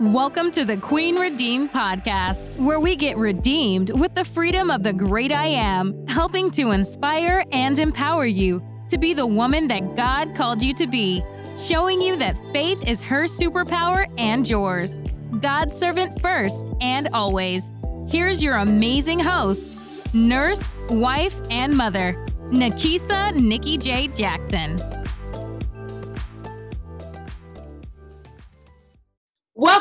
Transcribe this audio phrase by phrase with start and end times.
[0.00, 4.92] Welcome to the Queen Redeemed podcast, where we get redeemed with the freedom of the
[4.92, 10.34] great I am, helping to inspire and empower you to be the woman that God
[10.34, 11.22] called you to be,
[11.60, 14.96] showing you that faith is her superpower and yours.
[15.40, 17.72] God's servant first and always.
[18.08, 22.14] Here's your amazing host, nurse, wife, and mother,
[22.50, 24.08] Nakeisa Nikki J.
[24.08, 25.03] Jackson.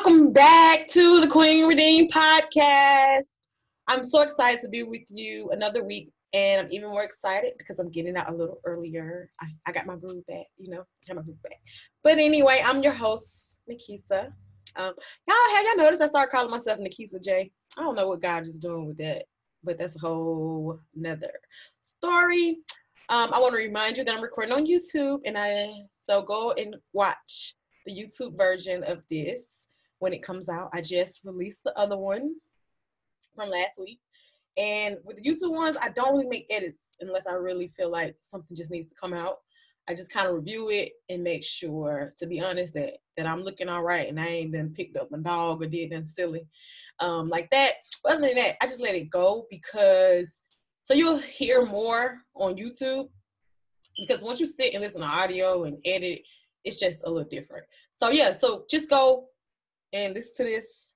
[0.03, 3.29] Welcome back to the Queen Redeemed podcast.
[3.87, 7.79] I'm so excited to be with you another week, and I'm even more excited because
[7.79, 9.29] I'm getting out a little earlier.
[9.39, 11.55] I, I got my groove back, you know, got my groove back.
[12.03, 14.25] But anyway, I'm your host, Nikisa.
[14.75, 14.93] Um,
[15.25, 17.49] y'all have y'all noticed I started calling myself Nikisa J?
[17.77, 19.23] I don't know what God is doing with that,
[19.63, 21.31] but that's a whole nother
[21.81, 22.57] story.
[23.07, 26.51] Um, I want to remind you that I'm recording on YouTube, and I so go
[26.57, 29.67] and watch the YouTube version of this
[30.03, 30.69] when it comes out.
[30.73, 32.35] I just released the other one
[33.33, 34.01] from last week.
[34.57, 38.17] And with the YouTube ones, I don't really make edits unless I really feel like
[38.19, 39.37] something just needs to come out.
[39.87, 43.43] I just kind of review it and make sure, to be honest, that that I'm
[43.43, 46.47] looking all right and I ain't been picked up my dog or did nothing silly
[46.99, 47.73] um, like that.
[48.03, 50.41] But other than that, I just let it go because
[50.83, 53.07] so you'll hear more on YouTube
[53.97, 56.23] because once you sit and listen to audio and edit
[56.63, 57.65] it's just a little different.
[57.91, 59.27] So yeah, so just go
[59.93, 60.93] and listen to this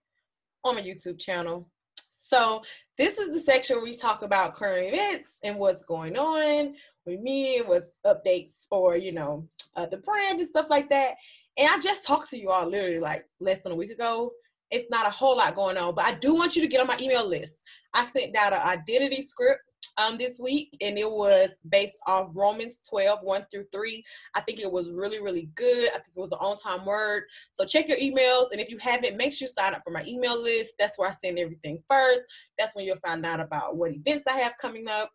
[0.63, 1.69] on my YouTube channel.
[2.11, 2.63] So
[2.97, 6.73] this is the section where we talk about current events and what's going on
[7.05, 11.15] with me what's updates for, you know, uh, the brand and stuff like that.
[11.57, 14.31] And I just talked to you all literally like less than a week ago.
[14.69, 16.87] It's not a whole lot going on, but I do want you to get on
[16.87, 17.63] my email list.
[17.93, 19.61] I sent out an identity script
[19.97, 24.03] um, this week, and it was based off Romans 12, 1 through 3.
[24.35, 25.89] I think it was really, really good.
[25.89, 27.23] I think it was an on time word.
[27.53, 30.03] So check your emails, and if you haven't, make sure you sign up for my
[30.05, 30.75] email list.
[30.79, 32.25] That's where I send everything first.
[32.57, 35.11] That's when you'll find out about what events I have coming up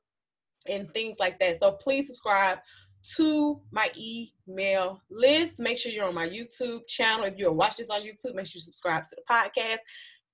[0.67, 1.59] and things like that.
[1.59, 2.59] So please subscribe
[3.17, 5.61] to my email list.
[5.61, 7.27] Make sure you're on my YouTube channel.
[7.27, 9.79] If you're watching this on YouTube, make sure you subscribe to the podcast.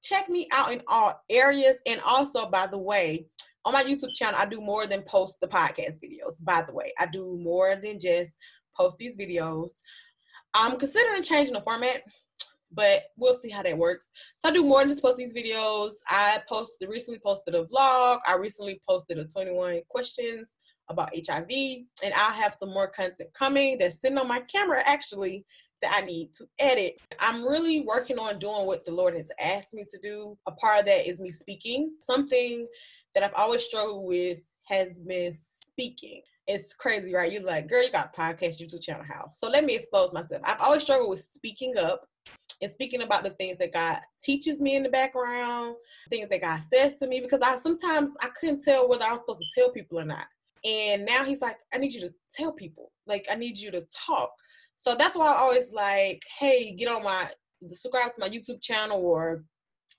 [0.03, 1.81] Check me out in all areas.
[1.87, 3.27] And also, by the way,
[3.65, 6.93] on my YouTube channel, I do more than post the podcast videos, by the way.
[6.99, 8.39] I do more than just
[8.77, 9.73] post these videos.
[10.55, 12.03] I'm considering changing the format,
[12.73, 14.11] but we'll see how that works.
[14.39, 15.93] So I do more than just post these videos.
[16.09, 18.19] I posted recently posted a vlog.
[18.27, 20.59] I recently posted a 21 questions
[20.89, 25.45] about HIV, and I'll have some more content coming that's sitting on my camera actually
[25.83, 26.95] that I need to edit.
[27.21, 30.37] I'm really working on doing what the Lord has asked me to do.
[30.47, 31.93] A part of that is me speaking.
[32.01, 32.67] Something
[33.15, 36.23] that I've always struggled with has been speaking.
[36.47, 37.31] It's crazy, right?
[37.31, 39.31] You're like, girl, you got podcast, YouTube channel, how?
[39.35, 40.43] So let me expose myself.
[40.45, 42.07] I've always struggled with speaking up
[42.61, 45.77] and speaking about the things that God teaches me in the background,
[46.11, 49.21] things that God says to me, because I sometimes I couldn't tell whether I was
[49.21, 50.27] supposed to tell people or not.
[50.65, 52.91] And now he's like, I need you to tell people.
[53.07, 54.31] Like, I need you to talk.
[54.77, 57.31] So that's why I always like, hey, get on my
[57.69, 59.45] subscribe to my YouTube channel or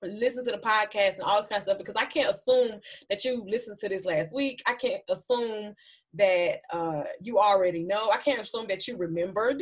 [0.01, 2.79] listen to the podcast and all this kind of stuff because I can't assume
[3.09, 4.61] that you listened to this last week.
[4.67, 5.73] I can't assume
[6.13, 8.09] that uh, you already know.
[8.11, 9.61] I can't assume that you remembered.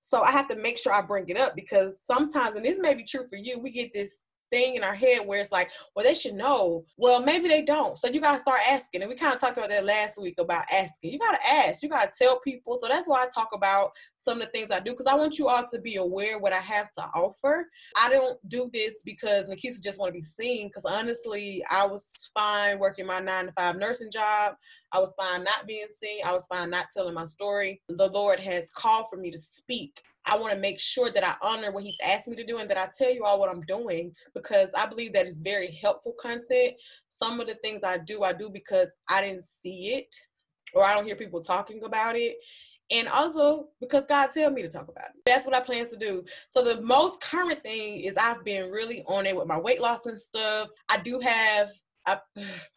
[0.00, 2.94] So I have to make sure I bring it up because sometimes, and this may
[2.94, 4.22] be true for you, we get this
[4.56, 6.84] thing in our head where it's like, well, they should know.
[6.96, 7.98] Well, maybe they don't.
[7.98, 9.02] So you got to start asking.
[9.02, 11.12] And we kind of talked about that last week about asking.
[11.12, 11.82] You got to ask.
[11.82, 12.78] You got to tell people.
[12.78, 15.38] So that's why I talk about some of the things I do because I want
[15.38, 17.68] you all to be aware what I have to offer.
[17.96, 20.68] I don't do this because Nakeisa just want to be seen.
[20.68, 24.54] Because honestly, I was fine working my nine to five nursing job.
[24.92, 26.20] I was fine not being seen.
[26.24, 27.80] I was fine not telling my story.
[27.88, 30.00] The Lord has called for me to speak.
[30.24, 32.68] I want to make sure that I honor what He's asked me to do and
[32.70, 36.14] that I tell you all what I'm doing because I believe that it's very helpful
[36.20, 36.74] content.
[37.10, 40.14] Some of the things I do, I do because I didn't see it
[40.74, 42.36] or I don't hear people talking about it
[42.90, 45.22] and also because God tell me to talk about it.
[45.24, 46.24] That's what I plan to do.
[46.50, 50.06] So the most current thing is I've been really on it with my weight loss
[50.06, 50.68] and stuff.
[50.88, 51.70] I do have
[52.06, 52.18] I,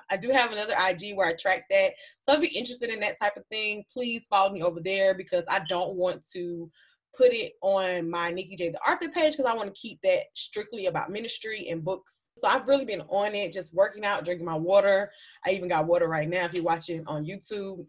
[0.09, 1.93] I do have another IG where I track that.
[2.23, 5.45] So if you're interested in that type of thing, please follow me over there because
[5.49, 6.69] I don't want to
[7.15, 10.23] put it on my Nikki J the Author page because I want to keep that
[10.35, 12.31] strictly about ministry and books.
[12.37, 15.11] So I've really been on it, just working out, drinking my water.
[15.45, 17.85] I even got water right now if you're watching on YouTube.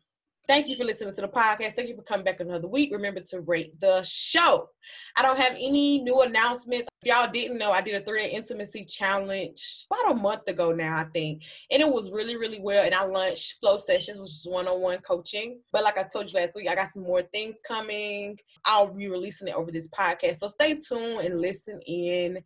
[0.49, 1.75] Thank you for listening to the podcast.
[1.75, 2.91] Thank you for coming back another week.
[2.93, 4.69] Remember to rate the show.
[5.17, 6.89] I don't have any new announcements.
[7.03, 10.73] If y'all didn't know, I did a three day intimacy challenge about a month ago
[10.73, 11.43] now, I think.
[11.71, 12.85] And it was really, really well.
[12.85, 15.61] And I launched flow sessions, which is one on one coaching.
[15.73, 18.37] But like I told you last week, I got some more things coming.
[18.65, 20.39] I'll be releasing it over this podcast.
[20.39, 22.39] So stay tuned and listen in.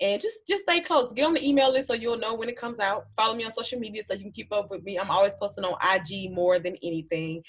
[0.00, 1.12] And just just stay close.
[1.12, 3.06] Get on the email list so you'll know when it comes out.
[3.16, 4.98] Follow me on social media so you can keep up with me.
[4.98, 7.42] I'm always posting on IG more than anything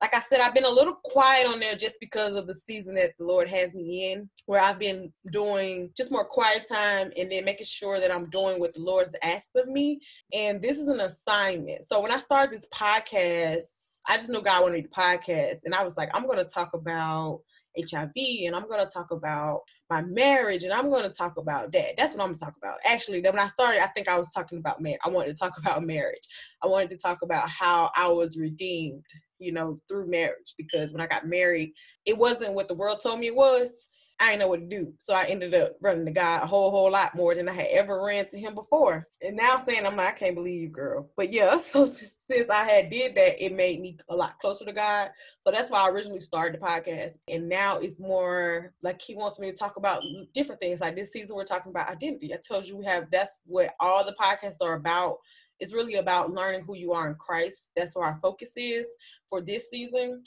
[0.00, 2.94] like I said, I've been a little quiet on there just because of the season
[2.94, 7.30] that the Lord has me in, where I've been doing just more quiet time and
[7.30, 9.98] then making sure that I'm doing what the Lord's asked of me.
[10.32, 11.84] And this is an assignment.
[11.84, 15.64] So when I started this podcast, I just knew God wanted me to podcast.
[15.64, 17.40] And I was like, I'm going to talk about
[17.78, 18.12] HIV
[18.46, 19.60] and I'm going to talk about
[19.90, 21.96] my marriage and I'm going to talk about that.
[21.96, 22.78] That's what I'm going to talk about.
[22.84, 25.00] Actually, when I started, I think I was talking about marriage.
[25.04, 26.26] I wanted to talk about marriage.
[26.62, 29.04] I wanted to talk about how I was redeemed
[29.38, 31.72] you know, through marriage because when I got married,
[32.06, 33.88] it wasn't what the world told me it was.
[34.20, 34.92] I didn't know what to do.
[34.98, 37.68] So I ended up running to God a whole, whole lot more than I had
[37.70, 39.06] ever ran to him before.
[39.22, 41.10] And now saying, I'm like, I can't believe you, girl.
[41.16, 44.72] But yeah, so since I had did that, it made me a lot closer to
[44.72, 45.10] God.
[45.42, 47.18] So that's why I originally started the podcast.
[47.28, 50.02] And now it's more like he wants me to talk about
[50.34, 50.80] different things.
[50.80, 52.34] Like this season, we're talking about identity.
[52.34, 55.18] I told you we have, that's what all the podcasts are about
[55.60, 57.72] it's really about learning who you are in Christ.
[57.74, 58.88] That's where our focus is
[59.28, 60.22] for this season.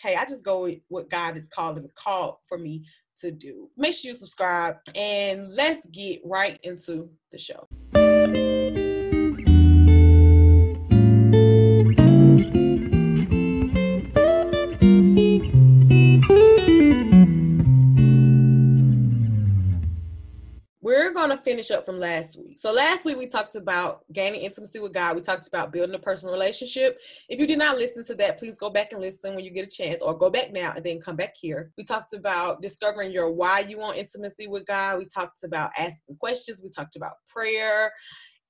[0.00, 2.84] Hey, I just go with what God is calling called for me
[3.18, 3.70] to do.
[3.76, 7.68] Make sure you subscribe and let's get right into the show.
[21.62, 22.58] Finish up from last week.
[22.58, 25.14] So last week we talked about gaining intimacy with God.
[25.14, 26.98] We talked about building a personal relationship.
[27.28, 29.66] If you did not listen to that, please go back and listen when you get
[29.66, 31.70] a chance, or go back now and then come back here.
[31.78, 34.98] We talked about discovering your why you want intimacy with God.
[34.98, 36.60] We talked about asking questions.
[36.62, 37.92] We talked about prayer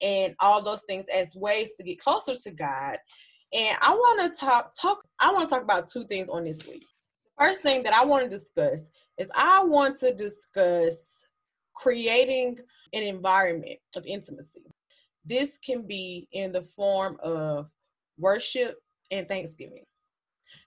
[0.00, 2.96] and all those things as ways to get closer to God.
[3.52, 5.04] And I want to talk talk.
[5.20, 6.86] I want to talk about two things on this week.
[7.24, 11.24] The first thing that I want to discuss is I want to discuss
[11.74, 12.58] creating
[12.92, 14.64] an environment of intimacy.
[15.24, 17.70] This can be in the form of
[18.18, 18.76] worship
[19.10, 19.84] and thanksgiving.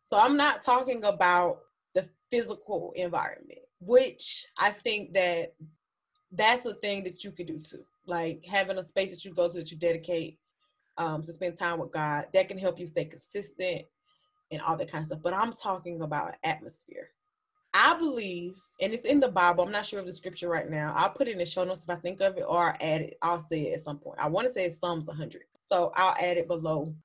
[0.04, 1.60] So I'm not talking about
[1.94, 5.54] the physical environment, which I think that
[6.32, 7.84] that's a thing that you could do too.
[8.06, 10.38] Like having a space that you go to that you dedicate
[10.98, 13.84] um, to spend time with God, that can help you stay consistent
[14.52, 15.20] and all that kind of stuff.
[15.24, 17.10] But I'm talking about atmosphere.
[17.78, 19.66] I believe, and it's in the Bible.
[19.66, 20.94] I'm not sure of the scripture right now.
[20.96, 23.02] I'll put it in the show notes if I think of it, or I'll add
[23.02, 23.18] it.
[23.22, 24.18] I'll say it at some point.
[24.18, 26.96] I want to say it's Psalms 100, so I'll add it below.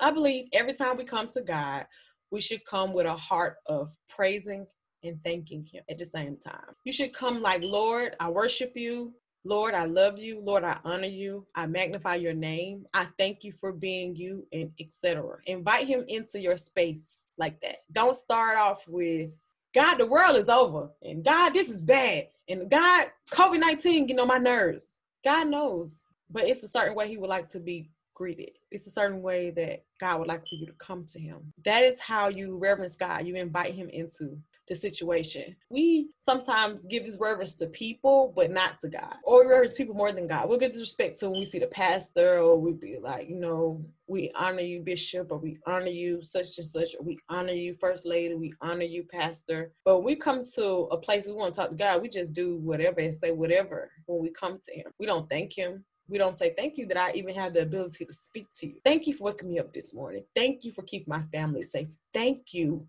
[0.00, 1.84] I believe every time we come to God,
[2.30, 4.66] we should come with a heart of praising
[5.04, 6.74] and thanking Him at the same time.
[6.84, 9.12] You should come like, Lord, I worship you.
[9.44, 10.40] Lord, I love you.
[10.42, 11.46] Lord, I honor you.
[11.54, 12.86] I magnify your name.
[12.94, 15.36] I thank you for being you, and etc.
[15.44, 17.76] Invite Him into your space like that.
[17.92, 19.38] Don't start off with
[19.76, 20.90] God, the world is over.
[21.02, 22.28] And God, this is bad.
[22.48, 24.96] And God, COVID 19 getting on my nerves.
[25.22, 26.00] God knows.
[26.30, 28.50] But it's a certain way He would like to be greeted.
[28.70, 31.52] It's a certain way that God would like for you to come to Him.
[31.66, 33.26] That is how you reverence God.
[33.26, 34.38] You invite Him into
[34.68, 35.56] the situation.
[35.70, 39.14] We sometimes give this reverence to people, but not to God.
[39.24, 40.48] Or we reverence people more than God.
[40.48, 43.84] We'll get disrespect to when we see the pastor, or we be like, you know,
[44.06, 47.74] we honor you, bishop, or we honor you, such and such, or we honor you,
[47.74, 49.72] first lady, we honor you, pastor.
[49.84, 52.58] But we come to a place we want to talk to God, we just do
[52.58, 54.92] whatever and say whatever when we come to Him.
[54.98, 58.04] We don't thank Him we don't say thank you that I even have the ability
[58.04, 58.74] to speak to you.
[58.84, 60.24] Thank you for waking me up this morning.
[60.34, 61.88] Thank you for keeping my family safe.
[62.14, 62.86] Thank you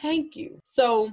[0.00, 0.58] Thank you.
[0.64, 1.10] So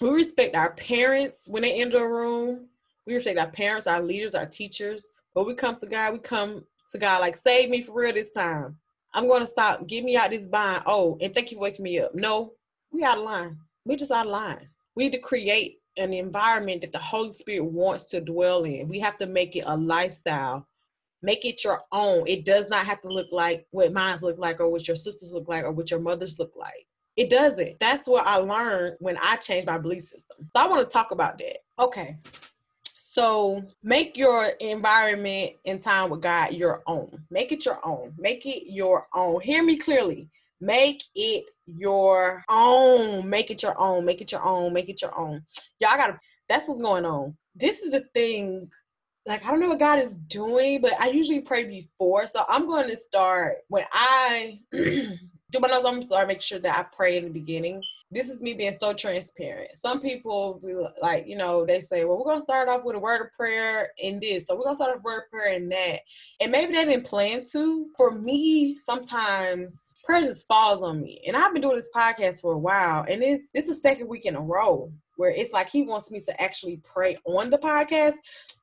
[0.00, 2.68] we respect our parents when they enter a room.
[3.06, 5.12] We respect our parents, our leaders, our teachers.
[5.34, 8.32] But we come to God, we come to God like, save me for real this
[8.32, 8.76] time.
[9.14, 9.86] I'm going to stop.
[9.86, 10.82] Get me out this bind.
[10.86, 12.14] Oh, and thank you for waking me up.
[12.14, 12.52] No,
[12.90, 13.58] we out of line.
[13.84, 14.68] We just out of line.
[14.94, 18.88] We need to create an environment that the Holy Spirit wants to dwell in.
[18.88, 20.66] We have to make it a lifestyle.
[21.22, 22.24] Make it your own.
[22.26, 25.34] It does not have to look like what mine look like or what your sisters
[25.34, 26.86] look like or what your mothers look like.
[27.16, 27.78] It doesn't.
[27.80, 30.46] That's what I learned when I changed my belief system.
[30.50, 31.58] So I want to talk about that.
[31.78, 32.16] Okay.
[32.98, 37.24] So make your environment and time with God your own.
[37.30, 38.14] Make it your own.
[38.18, 39.40] Make it your own.
[39.40, 40.28] Hear me clearly.
[40.60, 43.28] Make it your own.
[43.28, 44.04] Make it your own.
[44.04, 44.72] Make it your own.
[44.74, 45.44] Make it your own.
[45.80, 46.18] Y'all gotta,
[46.48, 47.36] that's what's going on.
[47.54, 48.70] This is the thing.
[49.26, 52.26] Like, I don't know what God is doing, but I usually pray before.
[52.26, 54.60] So I'm going to start when I
[55.52, 57.82] do my nose, I'm sorry, make sure that I pray in the beginning.
[58.10, 59.74] This is me being so transparent.
[59.74, 60.60] Some people
[61.02, 63.90] like, you know, they say, well, we're gonna start off with a word of prayer
[64.02, 64.46] and this.
[64.46, 66.00] So we're gonna start off word of prayer and that.
[66.40, 67.86] And maybe they didn't plan to.
[67.96, 71.20] For me, sometimes prayer just falls on me.
[71.26, 74.08] And I've been doing this podcast for a while, and it's this is the second
[74.08, 77.58] week in a row where it's like he wants me to actually pray on the
[77.58, 78.14] podcast.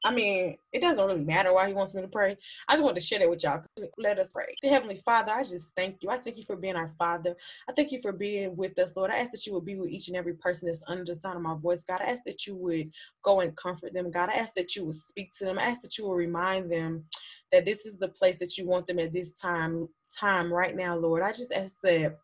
[0.06, 2.36] I mean, it doesn't really matter why he wants me to pray.
[2.68, 3.64] I just want to share that with y'all.
[3.98, 4.56] Let us pray.
[4.62, 6.10] Dear Heavenly Father, I just thank you.
[6.10, 7.36] I thank you for being our Father.
[7.70, 9.12] I thank you for being with us, Lord.
[9.12, 11.38] I ask that you would be with each and every person that's under the sound
[11.38, 11.84] of my voice.
[11.84, 12.92] God, I ask that you would
[13.24, 14.12] go and comfort them.
[14.12, 15.58] God, I ask that you would speak to them.
[15.58, 17.06] I ask that you will remind them
[17.54, 19.88] that this is the place that you want them at this time,
[20.20, 21.24] time right now, Lord.
[21.24, 22.18] I just ask that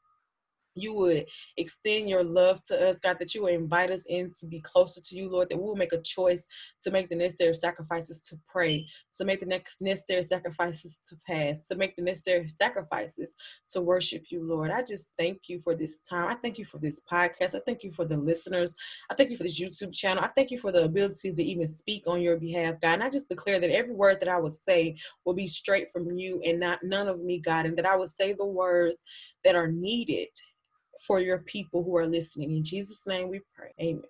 [0.82, 1.26] you would
[1.58, 5.02] extend your love to us, God, that you would invite us in to be closer
[5.02, 6.48] to you, Lord, that we'll make a choice
[6.82, 11.68] to make the necessary sacrifices to pray, to make the next necessary sacrifices to fast,
[11.68, 13.36] to make the necessary sacrifices
[13.70, 14.72] to worship you, Lord.
[14.72, 16.28] I just thank you for this time.
[16.28, 17.56] I thank you for this podcast.
[17.56, 18.76] I thank you for the listeners.
[19.10, 20.24] I thank you for this YouTube channel.
[20.24, 22.96] I thank you for the ability to even speak on your behalf, God.
[22.96, 26.12] And I just declare that every word that I would say will be straight from
[26.18, 29.04] you and not none of me, God, and that I would say the words
[29.44, 30.28] that are needed
[31.00, 32.52] for your people who are listening.
[32.52, 33.74] In Jesus' name we pray.
[33.82, 34.04] Amen.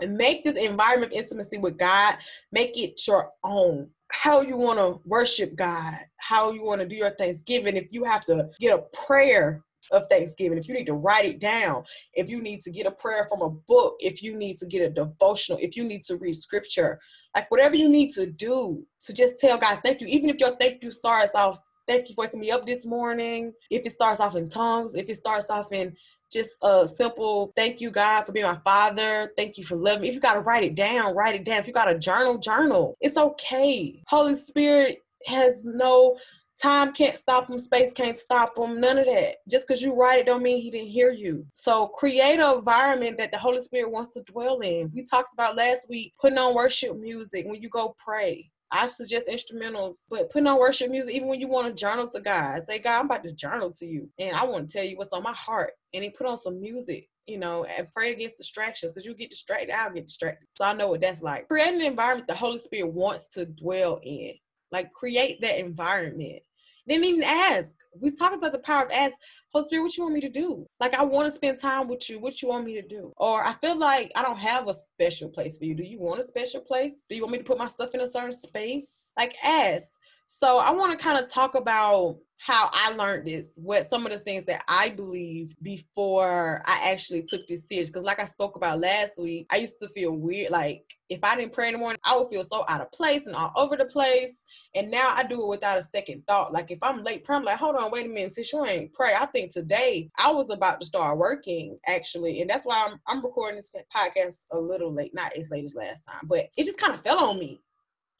[0.00, 2.16] And make this environment of intimacy with God,
[2.50, 6.94] make it your own how you want to worship God, how you want to do
[6.94, 7.76] your Thanksgiving.
[7.76, 11.38] If you have to get a prayer of Thanksgiving, if you need to write it
[11.38, 11.84] down,
[12.14, 14.82] if you need to get a prayer from a book, if you need to get
[14.82, 17.00] a devotional, if you need to read scripture,
[17.34, 20.56] like whatever you need to do to just tell God thank you, even if your
[20.56, 24.20] thank you starts off, thank you for waking me up this morning, if it starts
[24.20, 25.94] off in tongues, if it starts off in
[26.32, 29.30] just a simple thank you god for being my father.
[29.36, 30.08] Thank you for loving me.
[30.08, 31.58] If you got to write it down write it down.
[31.58, 32.96] If you got a journal journal.
[33.00, 34.02] It's okay.
[34.08, 34.96] Holy spirit
[35.26, 36.18] has no
[36.60, 39.36] Time can't stop him, space can't stop him, none of that.
[39.50, 41.46] Just because you write it don't mean he didn't hear you.
[41.54, 44.90] So create an environment that the Holy Spirit wants to dwell in.
[44.94, 48.50] We talked about last week putting on worship music when you go pray.
[48.72, 52.20] I suggest instrumentals, but putting on worship music, even when you want to journal to
[52.20, 54.08] God, say, God, I'm about to journal to you.
[54.18, 55.72] And I want to tell you what's on my heart.
[55.92, 59.28] And he put on some music, you know, and pray against distractions because you get
[59.28, 60.48] distracted, I'll get distracted.
[60.52, 61.48] So I know what that's like.
[61.48, 64.32] Create an environment the Holy Spirit wants to dwell in.
[64.72, 66.42] Like create that environment.
[66.88, 67.76] Didn't even ask.
[68.00, 69.14] We talked about the power of ask.
[69.52, 70.66] Holy Spirit, what you want me to do?
[70.80, 72.18] Like I want to spend time with you.
[72.18, 73.12] What you want me to do?
[73.18, 75.74] Or I feel like I don't have a special place for you.
[75.74, 77.04] Do you want a special place?
[77.08, 79.12] Do you want me to put my stuff in a certain space?
[79.16, 79.90] Like ask.
[80.26, 84.12] So I want to kind of talk about how I learned this, what some of
[84.12, 87.88] the things that I believed before I actually took this serious.
[87.88, 90.50] Because, like I spoke about last week, I used to feel weird.
[90.50, 93.26] Like, if I didn't pray in the morning, I would feel so out of place
[93.26, 94.44] and all over the place.
[94.74, 96.52] And now I do it without a second thought.
[96.52, 99.12] Like, if I'm late I'm like, hold on, wait a minute, since you ain't pray.
[99.18, 102.40] I think today I was about to start working, actually.
[102.40, 105.74] And that's why I'm, I'm recording this podcast a little late, not as late as
[105.74, 107.60] last time, but it just kind of fell on me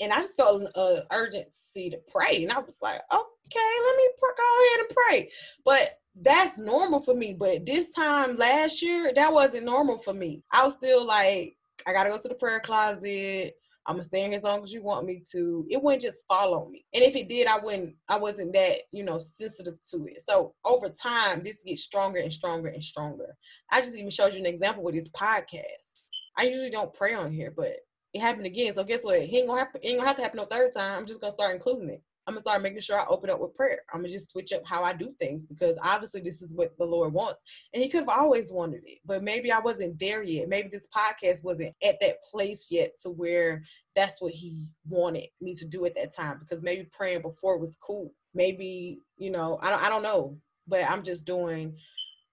[0.02, 3.96] and I just felt an uh, urgency to pray, and I was like, okay, let
[3.96, 5.30] me pr- go ahead and pray.
[5.64, 7.34] But that's normal for me.
[7.38, 10.42] But this time last year, that wasn't normal for me.
[10.50, 11.56] I was still like,
[11.86, 13.54] I gotta go to the prayer closet.
[13.86, 15.66] I'm gonna stay here as long as you want me to.
[15.68, 16.84] It wouldn't just follow me.
[16.94, 20.20] And if it did, I wouldn't, I wasn't that, you know, sensitive to it.
[20.20, 23.36] So over time, this gets stronger and stronger and stronger.
[23.70, 25.96] I just even showed you an example with this podcast.
[26.36, 27.72] I usually don't pray on here, but
[28.14, 28.72] it happened again.
[28.72, 29.16] So guess what?
[29.16, 29.80] It ain't gonna happen.
[29.82, 30.98] It ain't gonna have to happen no third time.
[30.98, 32.02] I'm just gonna start including it.
[32.26, 33.80] I'm gonna start making sure I open up with prayer.
[33.92, 36.84] I'm gonna just switch up how I do things because obviously this is what the
[36.84, 37.42] Lord wants,
[37.74, 40.48] and He could have always wanted it, but maybe I wasn't there yet.
[40.48, 43.64] Maybe this podcast wasn't at that place yet to where
[43.96, 46.38] that's what He wanted me to do at that time.
[46.38, 48.12] Because maybe praying before was cool.
[48.34, 50.38] Maybe you know I don't I don't know,
[50.68, 51.76] but I'm just doing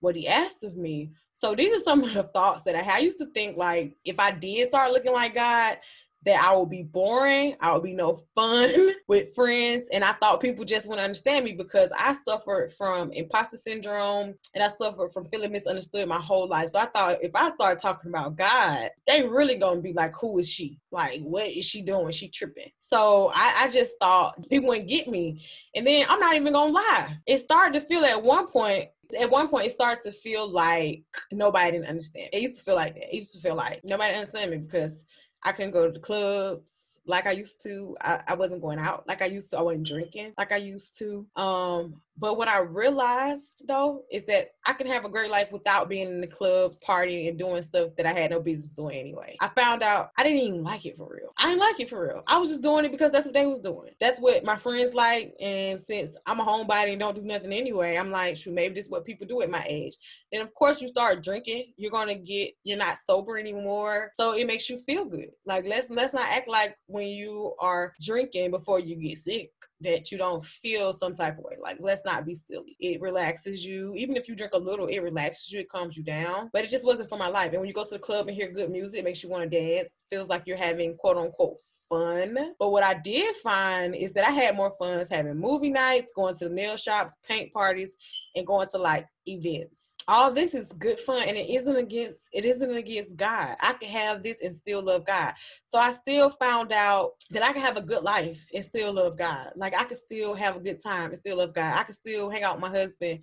[0.01, 1.11] what He asked of me.
[1.33, 2.95] So these are some of the thoughts that I had.
[2.95, 5.77] I used to think like if I did start looking like God,
[6.25, 10.41] that I would be boring, I would be no fun with friends, and I thought
[10.41, 15.25] people just wouldn't understand me because I suffered from imposter syndrome and I suffered from
[15.25, 16.69] feeling misunderstood my whole life.
[16.69, 20.39] So I thought if I start talking about God, they really gonna be like, "Who
[20.39, 20.79] is she?
[20.91, 22.11] Like, what is she doing?
[22.11, 25.41] She tripping?" So I, I just thought people wouldn't get me,
[25.75, 29.31] and then I'm not even gonna lie, it started to feel at one point at
[29.31, 32.29] one point it started to feel like nobody didn't understand.
[32.31, 33.13] It used to feel like that.
[33.13, 35.03] It used to feel like nobody understand me because
[35.43, 37.97] I couldn't go to the clubs like I used to.
[38.01, 39.57] I, I wasn't going out like I used to.
[39.57, 41.25] I wasn't drinking like I used to.
[41.35, 45.89] Um, But what I realized though is that I can have a great life without
[45.89, 49.37] being in the clubs, partying, and doing stuff that I had no business doing anyway.
[49.39, 51.31] I found out I didn't even like it for real.
[51.37, 52.23] I didn't like it for real.
[52.27, 53.91] I was just doing it because that's what they was doing.
[53.99, 55.33] That's what my friends like.
[55.39, 58.85] And since I'm a homebody and don't do nothing anyway, I'm like, shoot, maybe this
[58.85, 59.95] is what people do at my age.
[60.31, 64.11] Then of course you start drinking, you're gonna get you're not sober anymore.
[64.17, 65.29] So it makes you feel good.
[65.45, 70.11] Like let's let's not act like when you are drinking before you get sick that
[70.11, 71.55] you don't feel some type of way.
[71.61, 72.75] Like, let's not be silly.
[72.79, 73.93] It relaxes you.
[73.95, 76.49] Even if you drink a little, it relaxes you, it calms you down.
[76.53, 77.51] But it just wasn't for my life.
[77.51, 79.49] And when you go to the club and hear good music, it makes you want
[79.49, 80.03] to dance.
[80.09, 81.57] Feels like you're having quote unquote
[81.89, 82.53] fun.
[82.59, 86.35] But what I did find is that I had more fun having movie nights, going
[86.37, 87.97] to the nail shops, paint parties,
[88.39, 89.95] and going to like events.
[90.07, 93.55] All this is good fun and it isn't against it isn't against God.
[93.59, 95.33] I can have this and still love God.
[95.67, 99.17] So I still found out that I can have a good life and still love
[99.17, 99.51] God.
[99.55, 101.77] Like I can still have a good time and still love God.
[101.77, 103.19] I can still hang out with my husband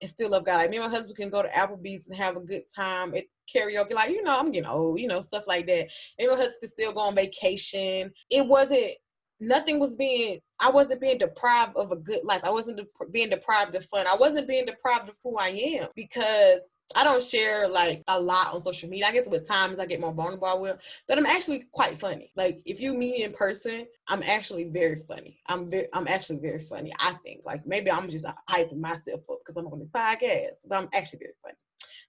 [0.00, 0.58] and still love God.
[0.58, 3.24] Like me and my husband can go to Applebee's and have a good time at
[3.54, 3.92] karaoke.
[3.92, 5.88] Like, you know, I'm getting old, you know, stuff like that.
[6.18, 8.12] And my husband can still go on vacation.
[8.30, 8.92] It wasn't
[9.40, 12.40] nothing was being i wasn't being deprived of a good life.
[12.44, 14.06] I wasn't de- being deprived of fun.
[14.06, 18.54] I wasn't being deprived of who i am because i don't share like a lot
[18.54, 19.06] on social media.
[19.06, 22.32] I guess with times i get more vulnerable i will but i'm actually quite funny.
[22.36, 25.38] Like if you meet me in person i'm actually very funny.
[25.46, 27.42] I'm very i'm actually very funny i think.
[27.44, 31.20] Like maybe i'm just hyping myself up because i'm on this podcast but i'm actually
[31.20, 31.56] very funny.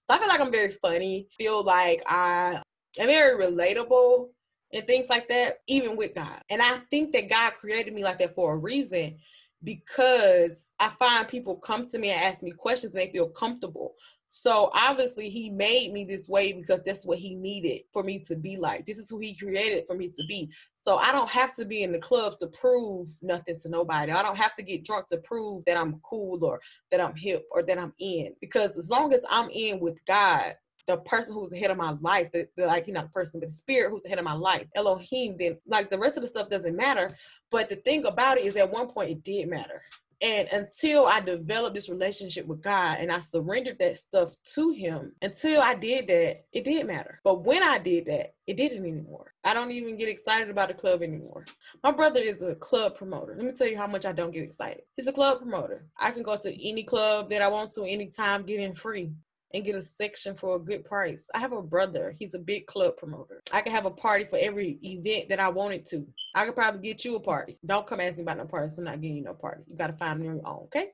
[0.04, 2.60] So i feel like i'm very funny feel like i
[2.98, 4.28] am very relatable
[4.72, 6.40] and things like that, even with God.
[6.50, 9.18] And I think that God created me like that for a reason
[9.64, 13.94] because I find people come to me and ask me questions and they feel comfortable.
[14.34, 18.34] So obviously he made me this way because that's what he needed for me to
[18.34, 18.86] be like.
[18.86, 20.50] This is who he created for me to be.
[20.78, 24.10] So I don't have to be in the clubs to prove nothing to nobody.
[24.10, 26.60] I don't have to get drunk to prove that I'm cool or
[26.90, 28.34] that I'm hip or that I'm in.
[28.40, 30.54] Because as long as I'm in with God,
[30.86, 33.40] the person who's the head of my life, the, the like you know the person,
[33.40, 36.22] but the spirit who's the head of my life, Elohim, then like the rest of
[36.22, 37.16] the stuff doesn't matter.
[37.50, 39.82] But the thing about it is at one point it did matter.
[40.22, 45.12] And until I developed this relationship with God and I surrendered that stuff to Him,
[45.20, 47.20] until I did that, it did matter.
[47.24, 49.34] But when I did that, it didn't anymore.
[49.42, 51.44] I don't even get excited about a club anymore.
[51.82, 53.34] My brother is a club promoter.
[53.36, 54.82] Let me tell you how much I don't get excited.
[54.96, 55.86] He's a club promoter.
[55.98, 59.10] I can go to any club that I want to anytime, get in free
[59.54, 61.28] and get a section for a good price.
[61.34, 63.42] I have a brother, he's a big club promoter.
[63.52, 66.06] I can have a party for every event that I wanted to.
[66.34, 67.58] I could probably get you a party.
[67.64, 68.78] Don't come ask me about no parties.
[68.78, 69.62] I'm not getting you no party.
[69.68, 70.92] You got to find me on your own, okay?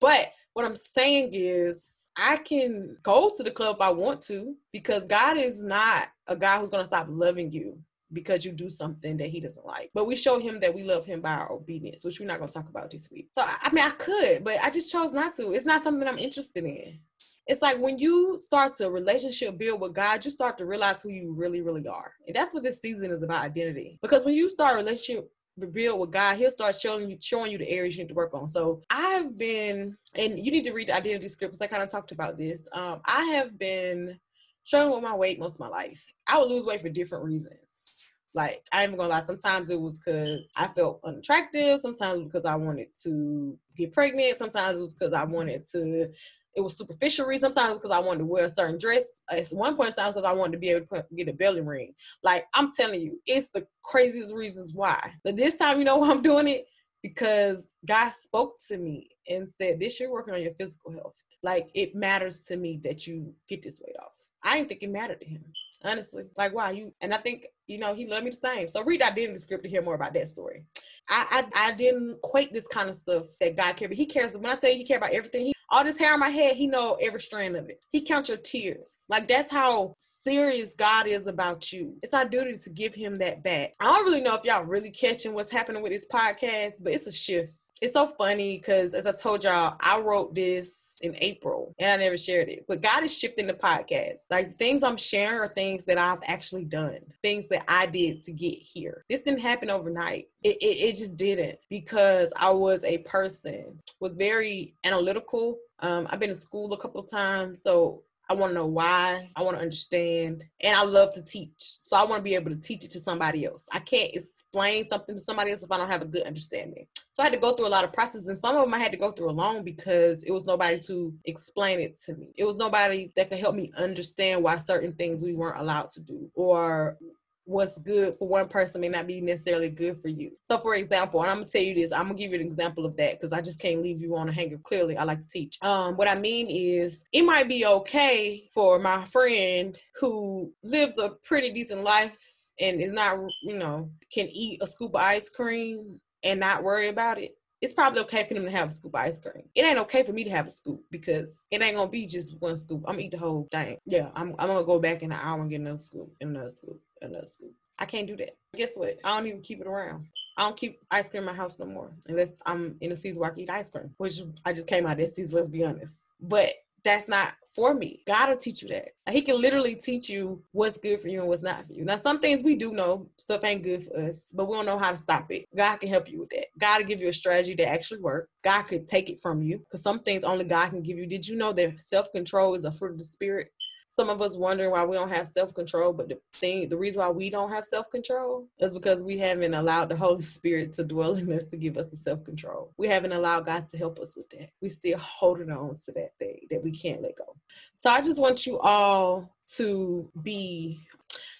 [0.00, 4.54] But what I'm saying is, I can go to the club if I want to
[4.72, 7.78] because God is not a guy who's going to stop loving you
[8.12, 9.90] because you do something that he doesn't like.
[9.94, 12.48] But we show him that we love him by our obedience, which we're not going
[12.48, 13.28] to talk about this week.
[13.32, 15.52] So, I mean, I could, but I just chose not to.
[15.52, 16.98] It's not something I'm interested in.
[17.46, 21.10] It's like when you start to relationship build with God, you start to realize who
[21.10, 22.12] you really, really are.
[22.26, 23.98] And that's what this season is about identity.
[24.00, 25.28] Because when you start relationship
[25.72, 28.32] build with God, He'll start showing you showing you the areas you need to work
[28.34, 28.48] on.
[28.48, 31.90] So I've been, and you need to read the identity script because I kind of
[31.90, 32.68] talked about this.
[32.72, 34.18] Um, I have been
[34.64, 36.04] struggling with my weight most of my life.
[36.26, 37.91] I would lose weight for different reasons.
[38.34, 39.20] Like I ain't gonna lie.
[39.20, 41.80] Sometimes it was because I felt unattractive.
[41.80, 44.38] Sometimes because I wanted to get pregnant.
[44.38, 46.10] Sometimes it was because I wanted to.
[46.54, 47.26] It was superficial.
[47.38, 49.22] Sometimes because I wanted to wear a certain dress.
[49.30, 51.62] At one point in time, because I wanted to be able to get a belly
[51.62, 51.94] ring.
[52.22, 55.14] Like I'm telling you, it's the craziest reasons why.
[55.24, 56.66] But this time, you know why I'm doing it
[57.02, 61.16] because God spoke to me and said, "This you're working on your physical health.
[61.42, 64.90] Like it matters to me that you get this weight off." I didn't think it
[64.90, 65.44] mattered to him
[65.84, 66.24] honestly.
[66.36, 66.94] Like, why you?
[67.00, 68.68] And I think you know he loved me the same.
[68.68, 70.64] So read identity script to hear more about that story.
[71.08, 73.88] I, I I didn't equate this kind of stuff that God cares.
[73.88, 74.36] But he cares.
[74.36, 76.56] When I tell you he cares about everything, he, all this hair on my head,
[76.56, 77.82] he know every strand of it.
[77.92, 79.04] He counts your tears.
[79.08, 81.96] Like that's how serious God is about you.
[82.02, 83.74] It's our duty to give him that back.
[83.80, 87.06] I don't really know if y'all really catching what's happening with this podcast, but it's
[87.06, 91.74] a shift it's so funny because as I told y'all, I wrote this in April
[91.80, 92.64] and I never shared it.
[92.68, 94.20] But God is shifting the podcast.
[94.30, 98.32] Like things I'm sharing are things that I've actually done, things that I did to
[98.32, 99.04] get here.
[99.10, 100.28] This didn't happen overnight.
[100.44, 105.58] It, it, it just didn't because I was a person, was very analytical.
[105.80, 107.64] Um, I've been to school a couple of times.
[107.64, 109.28] So I want to know why.
[109.34, 110.44] I want to understand.
[110.60, 111.52] And I love to teach.
[111.58, 113.68] So I want to be able to teach it to somebody else.
[113.72, 116.86] I can't explain something to somebody else if I don't have a good understanding.
[117.12, 118.28] So I had to go through a lot of processes.
[118.28, 121.14] And some of them I had to go through alone because it was nobody to
[121.26, 122.32] explain it to me.
[122.36, 126.00] It was nobody that could help me understand why certain things we weren't allowed to
[126.00, 126.96] do or
[127.44, 130.30] what's good for one person may not be necessarily good for you.
[130.42, 132.86] So, for example, and I'm gonna tell you this, I'm gonna give you an example
[132.86, 134.58] of that because I just can't leave you on a hanger.
[134.62, 135.58] Clearly, I like to teach.
[135.60, 141.10] Um, what I mean is, it might be okay for my friend who lives a
[141.24, 142.16] pretty decent life
[142.60, 146.88] and is not, you know, can eat a scoop of ice cream and not worry
[146.88, 149.48] about it it's probably okay for them to have a scoop of ice cream.
[149.54, 152.34] It ain't okay for me to have a scoop because it ain't gonna be just
[152.40, 152.82] one scoop.
[152.86, 153.78] I'm gonna eat the whole thing.
[153.86, 156.80] Yeah, I'm, I'm gonna go back in an hour and get another scoop, another scoop,
[157.00, 157.54] another scoop.
[157.78, 158.36] I can't do that.
[158.56, 158.98] Guess what?
[159.04, 160.08] I don't even keep it around.
[160.36, 163.20] I don't keep ice cream in my house no more unless I'm in a season
[163.20, 165.48] where I can eat ice cream, which I just came out of this season, let's
[165.48, 166.08] be honest.
[166.20, 166.50] But
[166.84, 168.02] that's not for me.
[168.06, 168.90] God will teach you that.
[169.10, 171.84] He can literally teach you what's good for you and what's not for you.
[171.84, 174.78] Now, some things we do know stuff ain't good for us, but we don't know
[174.78, 175.46] how to stop it.
[175.54, 176.46] God can help you with that.
[176.58, 178.28] God will give you a strategy that actually works.
[178.42, 181.06] God could take it from you because some things only God can give you.
[181.06, 183.48] Did you know that self control is a fruit of the spirit?
[183.92, 187.10] Some of us wondering why we don't have self-control but the thing the reason why
[187.10, 191.30] we don't have self-control is because we haven't allowed the holy spirit to dwell in
[191.30, 192.72] us to give us the self-control.
[192.78, 194.48] We haven't allowed god to help us with that.
[194.62, 197.36] We still holding on to that thing that we can't let go.
[197.74, 200.80] So i just want you all to be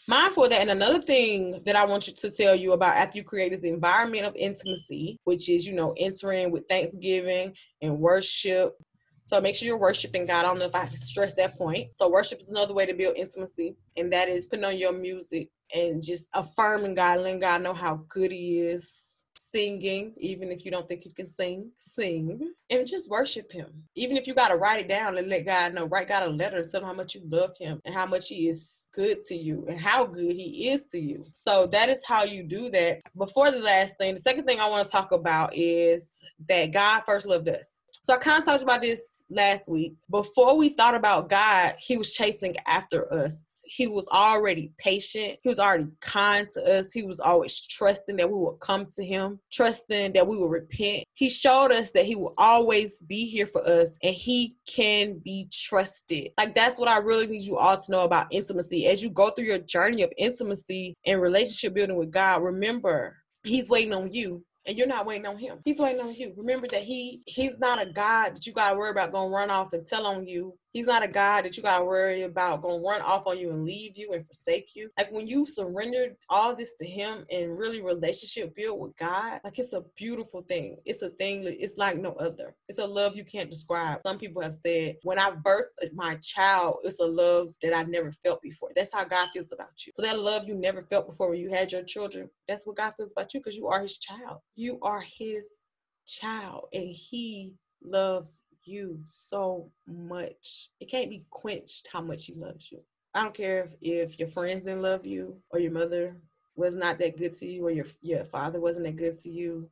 [0.07, 0.61] mindful of that.
[0.61, 3.65] And another thing that I want you to tell you about after you create this
[3.65, 8.77] environment of intimacy, which is, you know, entering with thanksgiving and worship
[9.25, 10.45] so make sure you're worshiping God.
[10.45, 11.97] I don't know if I stress that point.
[11.97, 15.51] So worship is another way to build intimacy, and that is putting on your music
[15.75, 19.09] and just affirming God, letting God know how good He is.
[19.35, 23.67] Singing, even if you don't think you can sing, sing and just worship Him.
[23.95, 26.31] Even if you got to write it down and let God know, write God a
[26.31, 29.23] letter and tell Him how much you love Him and how much He is good
[29.25, 31.27] to you and how good He is to you.
[31.35, 33.03] So that is how you do that.
[33.15, 37.03] Before the last thing, the second thing I want to talk about is that God
[37.05, 37.83] first loved us.
[38.05, 39.95] So I kind of talked about this last week.
[40.11, 43.63] Before we thought about God, He was chasing after us.
[43.65, 45.39] He was already patient.
[45.45, 46.91] He was already kind to us.
[46.91, 51.05] He was always trusting that we would come to Him, trusting that we would repent.
[51.15, 55.49] He showed us that He will always be here for us and He can be
[55.53, 56.33] trusted.
[56.37, 58.89] Like that's what I really need you all to know about intimacy.
[58.89, 63.69] As you go through your journey of intimacy and relationship building with God, remember He's
[63.69, 65.59] waiting on you and you're not waiting on him.
[65.65, 66.35] He's waiting on you.
[66.37, 69.73] Remember that he he's not a God that you gotta worry about gonna run off
[69.73, 73.03] and tell on you He's not a God that you gotta worry about gonna run
[73.03, 74.91] off on you and leave you and forsake you.
[74.97, 79.59] Like when you surrendered all this to Him and really relationship built with God, like
[79.59, 80.79] it's a beautiful thing.
[80.85, 81.43] It's a thing.
[81.45, 82.55] It's like no other.
[82.69, 84.01] It's a love you can't describe.
[84.07, 88.11] Some people have said, when I birthed my child, it's a love that I never
[88.11, 88.71] felt before.
[88.75, 89.93] That's how God feels about you.
[89.95, 92.95] So that love you never felt before when you had your children, that's what God
[92.97, 94.39] feels about you because you are His child.
[94.57, 95.59] You are His
[96.07, 97.53] child, and He
[97.85, 100.69] loves you so much.
[100.81, 102.81] It can't be quenched how much he loves you.
[103.15, 106.17] I don't care if, if your friends didn't love you or your mother
[106.57, 109.69] was not that good to you or your your father wasn't that good to you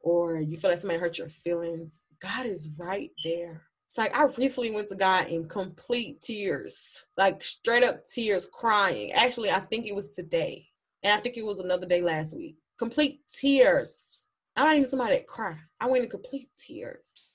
[0.00, 2.04] or you feel like somebody hurt your feelings.
[2.20, 3.62] God is right there.
[3.90, 9.12] It's like I recently went to God in complete tears, like straight up tears, crying.
[9.12, 10.66] Actually, I think it was today.
[11.02, 12.56] And I think it was another day last week.
[12.78, 14.28] Complete tears.
[14.56, 15.56] I'm not even somebody that cry.
[15.80, 17.31] I went in complete tears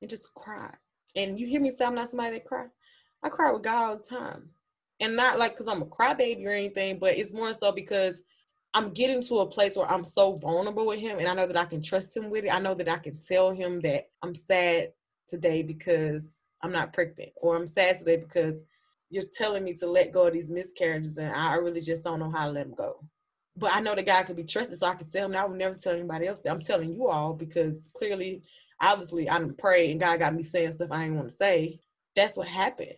[0.00, 0.72] and just cry.
[1.14, 2.66] And you hear me say I'm not somebody that cry.
[3.22, 4.50] I cry with God all the time.
[5.00, 8.22] And not like because I'm a crybaby or anything, but it's more so because
[8.72, 11.56] I'm getting to a place where I'm so vulnerable with him and I know that
[11.56, 12.54] I can trust him with it.
[12.54, 14.92] I know that I can tell him that I'm sad
[15.28, 18.62] today because I'm not pregnant, or I'm sad today because
[19.10, 22.30] you're telling me to let go of these miscarriages and I really just don't know
[22.30, 23.04] how to let them go.
[23.56, 25.36] But I know that God can be trusted, so I can tell him.
[25.36, 26.50] I would never tell anybody else that.
[26.50, 28.42] I'm telling you all because clearly
[28.80, 31.80] obviously I didn't pray and God got me saying stuff I didn't want to say.
[32.14, 32.94] That's what happened.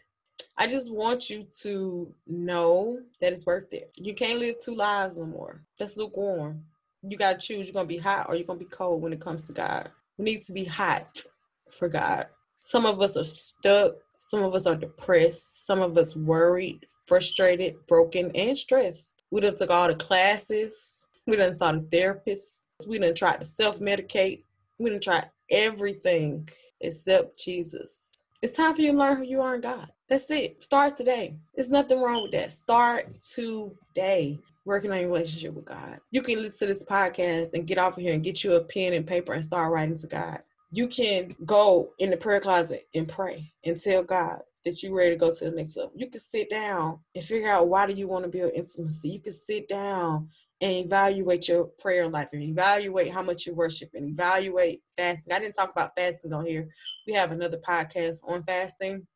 [0.56, 3.90] I just want you to know that it's worth it.
[3.96, 5.62] You can't live two lives no more.
[5.78, 6.64] That's lukewarm.
[7.02, 7.66] You gotta choose.
[7.66, 9.90] You're gonna be hot or you're gonna be cold when it comes to God.
[10.16, 11.22] We need to be hot
[11.70, 12.26] for God.
[12.58, 13.94] Some of us are stuck.
[14.18, 15.64] Some of us are depressed.
[15.64, 19.14] Some of us worried, frustrated, broken, and stressed.
[19.30, 21.06] We done took all the classes.
[21.26, 22.64] We done saw the therapists.
[22.84, 24.42] We done tried to self-medicate.
[24.80, 26.48] We done tried everything
[26.80, 28.22] except Jesus.
[28.42, 29.88] It's time for you to learn who you are in God.
[30.08, 30.62] That's it.
[30.62, 31.36] Start today.
[31.54, 32.52] There's nothing wrong with that.
[32.52, 35.98] Start today working on your relationship with God.
[36.10, 38.62] You can listen to this podcast and get off of here and get you a
[38.62, 40.40] pen and paper and start writing to God.
[40.70, 45.10] You can go in the prayer closet and pray and tell God that you're ready
[45.10, 45.92] to go to the next level.
[45.96, 49.08] You can sit down and figure out why do you want to build intimacy.
[49.08, 50.28] You can sit down
[50.60, 55.32] and evaluate your prayer life and evaluate how much you worship and evaluate fasting.
[55.32, 56.68] I didn't talk about fasting on here.
[57.06, 59.06] We have another podcast on fasting,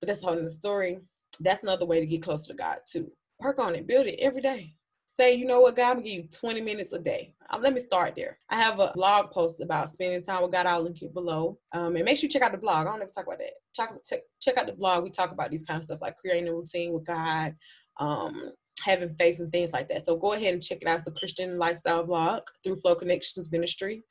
[0.00, 0.98] but that's a whole other story.
[1.38, 3.10] That's another way to get closer to God too.
[3.40, 4.74] Work on it, build it every day.
[5.06, 7.34] say, you know what, God, I'm gonna give you 20 minutes a day.
[7.50, 8.38] Um, let me start there.
[8.48, 10.66] I have a blog post about spending time with God.
[10.66, 11.58] I'll link it below.
[11.72, 12.86] Um, and make sure you check out the blog.
[12.86, 13.52] I don't ever talk about that.
[13.74, 15.02] Check, check, check out the blog.
[15.02, 17.56] We talk about these kind of stuff like creating a routine with God,
[17.98, 20.04] um, having faith and things like that.
[20.04, 20.98] So go ahead and check it out.
[20.98, 24.04] It's a Christian lifestyle blog through Flow Connections Ministry.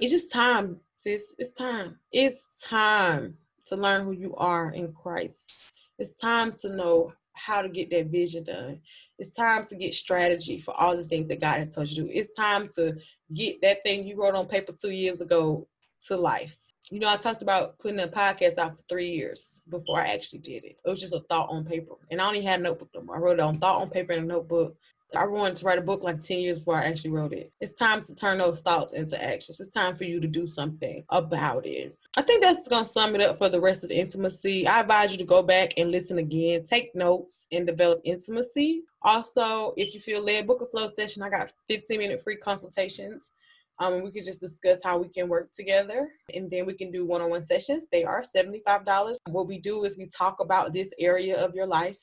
[0.00, 1.34] It's just time, sis.
[1.38, 1.98] It's time.
[2.12, 5.78] It's time to learn who you are in Christ.
[5.98, 8.80] It's time to know how to get that vision done.
[9.18, 12.02] It's time to get strategy for all the things that God has told you to
[12.02, 12.10] do.
[12.12, 12.94] It's time to
[13.32, 15.66] get that thing you wrote on paper two years ago
[16.06, 16.56] to life.
[16.90, 20.40] You know, I talked about putting a podcast out for three years before I actually
[20.40, 20.76] did it.
[20.84, 21.94] It was just a thought on paper.
[22.10, 23.14] And I only had a notebook no.
[23.14, 24.76] I wrote it on thought on paper in a notebook.
[25.16, 27.52] I wanted to write a book like 10 years before I actually wrote it.
[27.60, 29.60] It's time to turn those thoughts into actions.
[29.60, 31.96] It's time for you to do something about it.
[32.16, 34.66] I think that's going to sum it up for the rest of the intimacy.
[34.66, 38.82] I advise you to go back and listen again, take notes, and develop intimacy.
[39.02, 41.22] Also, if you feel led, book a flow session.
[41.22, 43.32] I got 15 minute free consultations.
[43.80, 47.06] Um, we could just discuss how we can work together and then we can do
[47.06, 47.86] one on one sessions.
[47.90, 49.16] They are $75.
[49.28, 51.98] What we do is we talk about this area of your life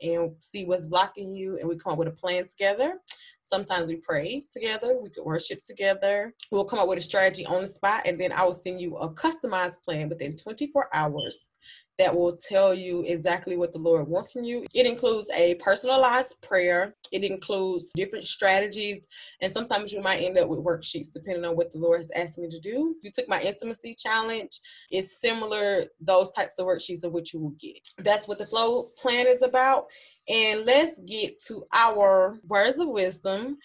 [0.00, 2.98] and see what's blocking you and we come up with a plan together.
[3.44, 6.34] Sometimes we pray together, we could worship together.
[6.50, 8.96] We'll come up with a strategy on the spot and then I will send you
[8.96, 11.54] a customized plan within 24 hours
[12.02, 14.66] that will tell you exactly what the Lord wants from you.
[14.74, 19.06] It includes a personalized prayer, it includes different strategies,
[19.40, 22.38] and sometimes you might end up with worksheets depending on what the Lord has asked
[22.38, 22.96] me to do.
[23.02, 24.60] You took my intimacy challenge,
[24.90, 27.78] it's similar, those types of worksheets of what you will get.
[27.98, 29.86] That's what the flow plan is about.
[30.28, 33.58] And let's get to our words of wisdom.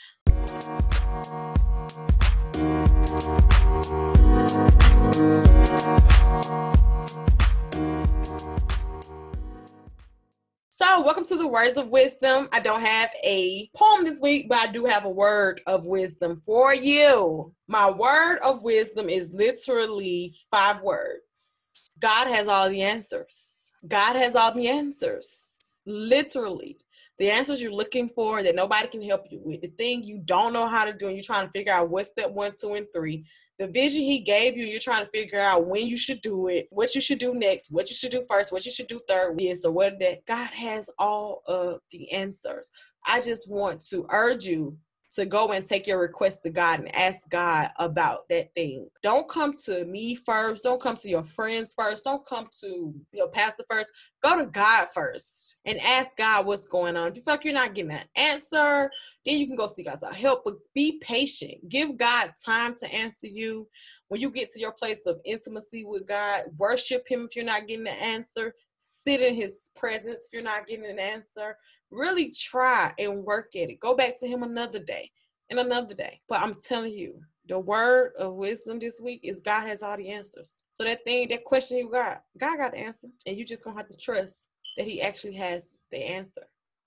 [10.79, 12.49] So, welcome to the words of wisdom.
[12.51, 16.35] I don't have a poem this week, but I do have a word of wisdom
[16.35, 17.51] for you.
[17.67, 23.71] My word of wisdom is literally five words God has all the answers.
[23.87, 25.57] God has all the answers.
[25.87, 26.77] Literally.
[27.19, 30.53] The answers you're looking for that nobody can help you with, the thing you don't
[30.53, 32.87] know how to do, and you're trying to figure out what step one, two, and
[32.93, 33.25] three
[33.59, 36.67] the vision he gave you, you're trying to figure out when you should do it,
[36.69, 39.35] what you should do next, what you should do first, what you should do third,
[39.39, 42.71] yes, or what that God has all of the answers.
[43.05, 44.77] I just want to urge you
[45.17, 48.87] to go and take your request to God and ask God about that thing.
[49.01, 50.63] Don't come to me first.
[50.63, 52.03] Don't come to your friends first.
[52.03, 53.91] Don't come to your pastor first.
[54.23, 57.09] Go to God first and ask God what's going on.
[57.09, 58.91] If you feel like you're not getting an answer,
[59.25, 60.43] then you can go seek outside help.
[60.45, 61.67] But be patient.
[61.67, 63.67] Give God time to answer you.
[64.09, 67.67] When you get to your place of intimacy with God, worship Him if you're not
[67.67, 68.53] getting an answer.
[68.77, 71.57] Sit in His presence if you're not getting an answer
[71.91, 73.79] really try and work at it.
[73.79, 75.11] Go back to him another day
[75.49, 76.21] and another day.
[76.27, 80.09] But I'm telling you, the word of wisdom this week is God has all the
[80.09, 80.55] answers.
[80.71, 83.07] So that thing, that question you got, God got the answer.
[83.25, 86.43] And you just gonna have to trust that he actually has the answer.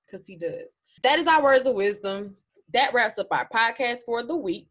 [0.06, 0.78] Because he does.
[1.02, 2.34] That is our words of wisdom.
[2.72, 4.68] That wraps up our podcast for the week.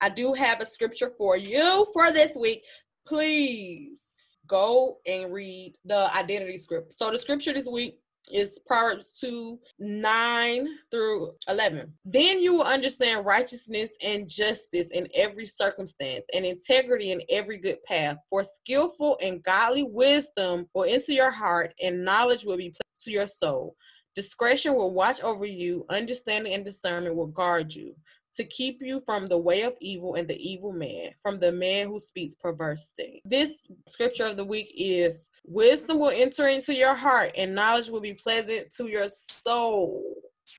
[0.00, 2.62] I do have a scripture for you for this week.
[3.06, 4.12] Please
[4.46, 6.94] go and read the identity script.
[6.94, 7.98] So the scripture this week
[8.32, 11.92] is Proverbs 2 9 through 11.
[12.04, 17.82] Then you will understand righteousness and justice in every circumstance and integrity in every good
[17.84, 18.16] path.
[18.30, 23.10] For skillful and godly wisdom will enter your heart, and knowledge will be placed to
[23.10, 23.76] your soul.
[24.14, 27.94] Discretion will watch over you, understanding and discernment will guard you
[28.38, 31.88] to keep you from the way of evil and the evil man, from the man
[31.88, 33.20] who speaks perverse things.
[33.24, 38.00] This scripture of the week is wisdom will enter into your heart and knowledge will
[38.00, 40.04] be pleasant to your soul.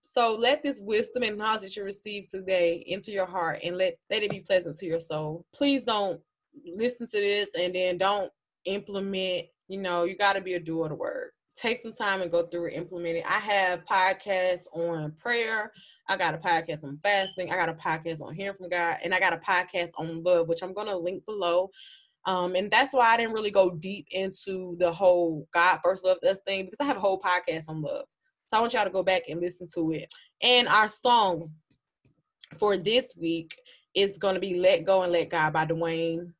[0.03, 3.97] So let this wisdom and knowledge that you receive today into your heart and let,
[4.11, 5.45] let it be pleasant to your soul.
[5.55, 6.19] Please don't
[6.65, 8.29] listen to this and then don't
[8.65, 9.45] implement.
[9.69, 11.29] You know, you got to be a doer of the word.
[11.55, 13.25] Take some time and go through and implement it.
[13.25, 15.71] I have podcasts on prayer.
[16.09, 17.51] I got a podcast on fasting.
[17.51, 20.47] I got a podcast on hearing from God, and I got a podcast on love,
[20.47, 21.69] which I'm gonna link below.
[22.25, 26.25] Um, and that's why I didn't really go deep into the whole God first loved
[26.25, 28.05] us thing because I have a whole podcast on love.
[28.47, 30.11] So I want y'all to go back and listen to it.
[30.41, 31.51] And our song
[32.57, 33.55] for this week
[33.95, 36.33] is gonna be "Let Go and Let God" by Dewayne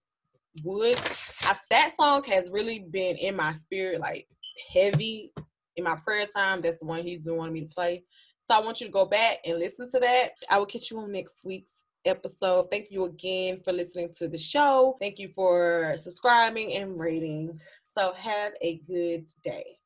[0.63, 1.01] Woods.
[1.43, 4.27] I, that song has really been in my spirit, like
[4.73, 5.31] heavy
[5.75, 6.61] in my prayer time.
[6.61, 8.03] That's the one he's wanting me to play.
[8.49, 10.29] So I want you to go back and listen to that.
[10.49, 12.71] I will catch you on next week's episode.
[12.71, 14.97] Thank you again for listening to the show.
[14.99, 17.59] Thank you for subscribing and rating.
[17.89, 19.78] So have a good day.